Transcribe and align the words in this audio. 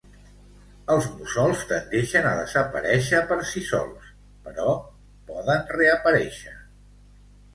Els 0.93 1.07
mussols 1.17 1.65
tendeixen 1.71 2.29
a 2.29 2.31
desaparèixer 2.39 3.19
per 3.31 3.37
si 3.51 3.63
sols, 3.67 4.09
però 4.47 4.73
poden 5.29 5.61
reaparèixer. 5.75 6.57